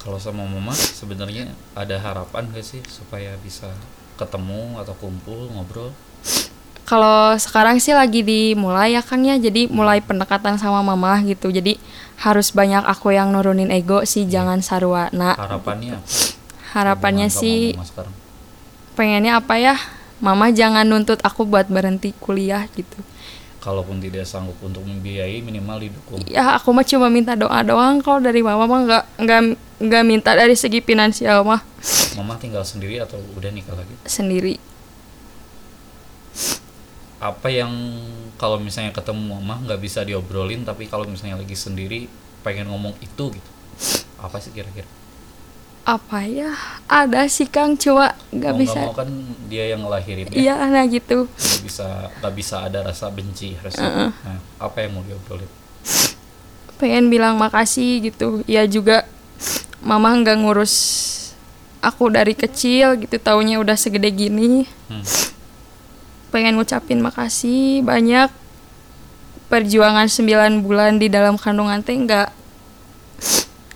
[0.00, 3.68] Kalau sama mama sebenarnya ada harapan gak sih supaya bisa
[4.16, 5.92] ketemu atau kumpul ngobrol?
[6.88, 9.36] Kalau sekarang sih lagi dimulai ya Kang ya.
[9.36, 11.52] Jadi mulai pendekatan sama mama gitu.
[11.52, 11.76] Jadi
[12.20, 15.36] harus banyak aku yang nurunin ego sih jangan sarwana.
[15.40, 16.38] Harapannya apa?
[16.70, 17.74] harapannya sama sih
[18.94, 19.74] pengennya apa ya?
[20.20, 23.00] Mama jangan nuntut aku buat berhenti kuliah gitu.
[23.64, 26.20] Kalaupun tidak sanggup untuk membiayai minimal didukung.
[26.28, 28.04] Ya aku mah cuma minta doa doang.
[28.04, 29.40] Kalau dari mama mah nggak nggak
[29.80, 31.64] nggak minta dari segi finansial mah.
[32.20, 33.96] Mama tinggal sendiri atau udah nikah lagi?
[34.04, 34.60] Sendiri.
[37.20, 37.68] apa yang
[38.40, 42.08] kalau misalnya ketemu mama nggak bisa diobrolin tapi kalau misalnya lagi sendiri
[42.40, 43.50] pengen ngomong itu gitu
[44.16, 44.88] apa sih kira-kira
[45.80, 46.52] Apa ya?
[46.86, 48.78] Ada sih Kang cuma nggak bisa.
[48.78, 49.08] mau kan
[49.46, 51.24] dia yang ngelahirin ya Iya nah gitu.
[51.26, 54.12] nggak bisa nggak bisa ada rasa benci rasa nah,
[54.58, 55.48] apa yang mau diobrolin
[56.76, 59.04] pengen bilang makasih gitu ya juga
[59.78, 60.74] mama nggak ngurus
[61.80, 65.04] aku dari kecil gitu taunya udah segede gini Hmm.
[66.30, 68.30] Pengen ngucapin makasih banyak
[69.46, 72.30] perjuangan 9 bulan di dalam kandungan teh nggak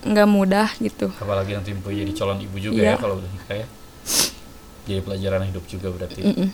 [0.05, 2.93] nggak mudah gitu apalagi nanti Empu jadi calon ibu juga Iya.
[2.95, 3.67] ya kalau udah nikah ya
[4.85, 6.49] jadi pelajaran hidup juga berarti Mm-mm.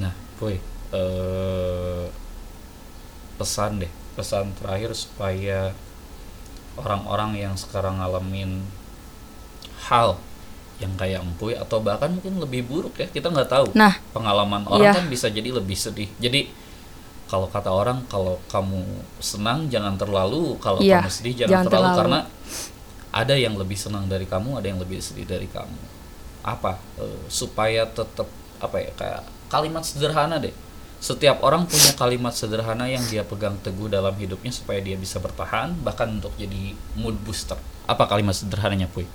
[0.00, 0.56] nah boy
[0.90, 2.04] eh,
[3.36, 5.70] pesan deh pesan terakhir supaya
[6.74, 8.64] orang-orang yang sekarang ngalamin
[9.86, 10.18] hal
[10.78, 13.66] yang kayak empuy atau bahkan mungkin lebih buruk ya kita nggak tahu.
[13.74, 13.98] Nah.
[14.14, 14.98] Pengalaman orang Iya.
[14.98, 16.06] kan bisa jadi lebih sedih.
[16.16, 16.46] Jadi
[17.26, 18.80] kalau kata orang kalau kamu
[19.18, 20.54] senang jangan terlalu.
[20.58, 21.98] Kalau Iya, kamu sedih jangan, jangan terlalu, terlalu.
[22.00, 22.20] karena
[23.08, 25.78] ada yang lebih senang dari kamu ada yang lebih sedih dari kamu.
[26.46, 26.78] Apa?
[26.96, 30.54] Eh, supaya tetap apa ya kayak kalimat sederhana deh.
[30.98, 35.74] Setiap orang punya kalimat sederhana yang dia pegang teguh dalam hidupnya supaya dia bisa bertahan
[35.82, 37.54] bahkan untuk jadi mood booster.
[37.86, 39.06] Apa kalimat sederhananya puy?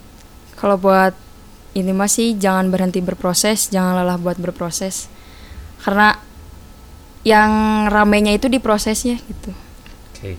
[0.55, 1.11] Kalau buat
[1.73, 5.09] ini masih jangan berhenti berproses jangan lelah buat berproses.
[5.81, 6.15] Karena
[7.23, 7.51] yang
[7.87, 9.51] ramenya itu di prosesnya gitu.
[10.13, 10.35] Oke.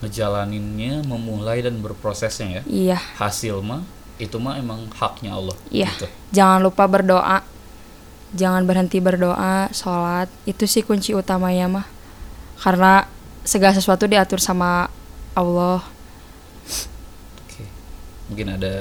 [0.00, 2.62] Ngejalaninnya memulai dan berprosesnya ya.
[2.64, 2.98] Iya.
[3.18, 3.84] Hasil mah
[4.20, 5.88] itu mah emang haknya Allah Iya.
[5.96, 6.06] gitu.
[6.32, 7.40] jangan lupa berdoa.
[8.30, 10.30] Jangan berhenti berdoa sholat.
[10.46, 11.86] Itu sih kunci utamanya mah.
[12.60, 13.08] Karena
[13.42, 14.86] segala sesuatu diatur sama
[15.34, 15.82] Allah.
[17.48, 17.64] Oke.
[18.30, 18.74] Mungkin ada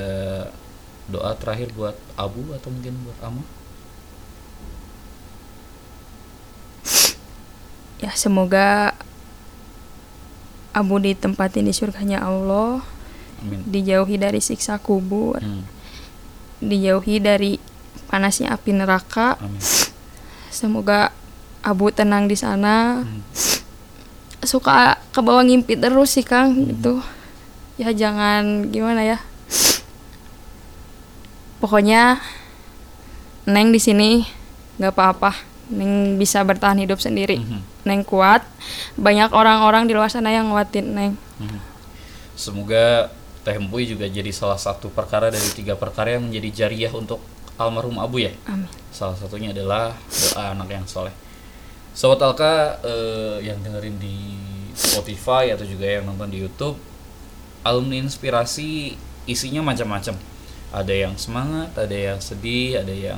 [1.09, 3.41] doa terakhir buat Abu atau mungkin buat Ama?
[7.99, 8.95] ya semoga
[10.71, 12.79] Abu ditempatin di surganya Allah
[13.39, 13.59] Amin.
[13.65, 15.65] dijauhi dari siksa kubur Hmm,
[16.59, 17.59] dijauhi dari
[18.07, 19.59] panasnya api neraka amin.
[20.49, 21.11] semoga
[21.59, 23.19] Abu tenang di sana Hmm.
[24.39, 27.03] suka ke bawah ngimpi terus sih Kang gitu
[27.75, 29.19] ya jangan gimana ya
[31.59, 32.19] pokoknya
[33.49, 34.23] Neng di sini
[34.77, 35.31] nggak apa-apa
[35.69, 38.41] Neng bisa bertahan hidup sendiri Mhm, Neng kuat
[38.99, 41.59] banyak orang-orang di luar sana yang nguatin Neng mhm.
[42.39, 43.55] Semoga Teh
[43.87, 47.23] juga jadi salah satu perkara dari tiga perkara yang menjadi jariah untuk
[47.55, 48.31] almarhum Abu ya.
[48.47, 51.15] amin Salah satunya adalah doa anak yang soleh.
[51.95, 54.39] Sobat Alka eh, yang dengerin di
[54.75, 56.79] Spotify atau juga yang nonton di YouTube,
[57.63, 58.95] alumni inspirasi
[59.27, 60.15] isinya macam-macam.
[60.69, 63.17] Ada yang semangat, ada yang sedih, ada yang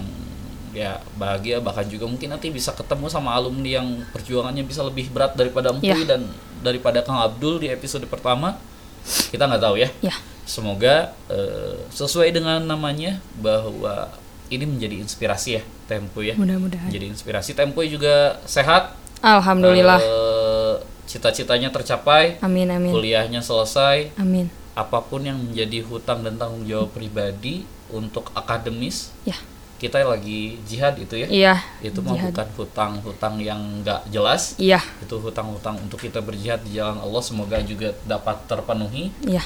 [0.71, 5.35] ya bahagia, bahkan juga mungkin nanti bisa ketemu sama alumni yang perjuangannya bisa lebih berat
[5.35, 6.15] daripada Empuy Ya.
[6.15, 6.31] dan
[6.63, 8.55] daripada Kang Abdul di episode pertama.
[9.03, 9.89] Kita nggak tahu ya.
[9.99, 10.15] ya
[10.47, 14.07] Semoga eh, sesuai dengan namanya bahwa
[14.47, 16.35] ini menjadi inspirasi ya Tempo ya.
[16.39, 18.95] mudah-mudahan Menjadi inspirasi Tempo juga sehat.
[19.19, 26.39] Alhamdulillah eh, cita-citanya tercapai, amin amin kuliahnya selesai, amin apa pun yang menjadi hutang dan
[26.39, 29.35] tanggung jawab pribadi untuk akademis, ya.
[29.83, 31.27] kita lagi jihad itu ya.
[31.27, 34.55] iya Itu mah bukan hutang-hutang yang nggak jelas.
[34.55, 34.79] iya.
[35.03, 39.11] Itu hutang-hutang untuk kita berjihad di jalan Allah semoga juga dapat terpenuhi.
[39.27, 39.43] iya.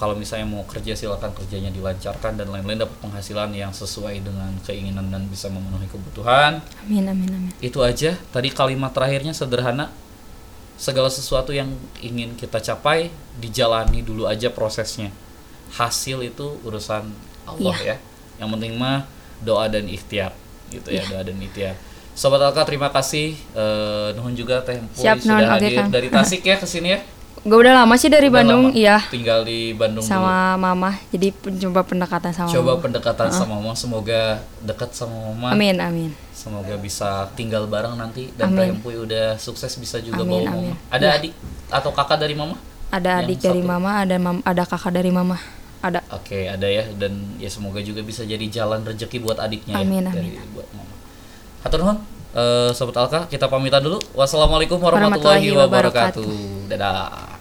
[0.00, 5.12] Kalau misalnya mau kerja silakan kerjanya dilancarkan dan lain-lain dapat penghasilan yang sesuai dengan keinginan
[5.12, 6.64] dan bisa memenuhi kebutuhan.
[6.88, 7.52] Amin amin amin.
[7.60, 8.16] Itu aja.
[8.32, 9.92] Tadi kalimat terakhirnya sederhana
[10.80, 11.68] segala sesuatu yang
[12.00, 15.12] ingin kita capai dijalani dulu aja prosesnya.
[15.76, 17.04] Hasil itu urusan
[17.44, 17.96] Allah ya.
[18.40, 19.04] Yang penting mah
[19.44, 20.32] doa dan ikhtiar
[20.72, 21.76] gitu ya doa dan ikhtiar.
[22.16, 23.36] Sobat Alka terima kasih.
[23.52, 25.92] Eh nuhun juga Teh Empuy Siap, sudah hadir Kang.
[25.92, 27.00] dari Tasik ya ke sini ya.
[27.40, 29.00] Gue udah lama sih dari Udah Bandung lama iya.
[29.08, 30.12] Tinggal di Bandung dulu.
[30.12, 31.32] sama mama jadi
[31.64, 32.82] coba pendekatan sama coba mama.
[32.84, 35.56] pendekatan sama mama semoga dekat sama mama.
[35.56, 36.10] Amin amin
[36.40, 38.56] semoga bisa tinggal bareng nanti dan.
[38.56, 40.72] Teh Empuy udah sukses bisa juga Amin, bawa amin.
[40.72, 41.32] mama ada adik
[41.68, 42.56] atau kakak dari mama
[42.88, 43.68] ada Yang adik dari satu.
[43.68, 45.36] mama ada mam ada kakak dari mama
[45.80, 50.00] ada oke ada ya dan ya semoga juga bisa jadi jalan rezeki buat adiknya Amin,
[50.00, 50.16] ya amin.
[50.16, 50.92] dari buat mama
[51.60, 51.98] Hatur nuhun
[52.32, 56.24] eh, sobat Alka kita pamitan dulu wassalamualaikum warahmatullahi Warahmatullahi wabarakatuh.
[56.24, 57.39] wabarakatuh dadah